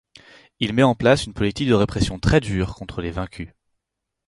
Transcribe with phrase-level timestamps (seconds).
[0.59, 3.49] Il met en place une politique de répression très dure contre les vaincus.